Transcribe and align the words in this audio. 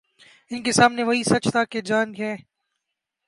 ان 0.51 0.63
کے 0.63 0.71
سامنے 0.71 1.03
وہی 1.03 1.23
سچ 1.23 1.47
تھا 1.51 1.63
کہ 1.63 1.81
جان 1.81 2.13
ہے۔ 2.19 2.35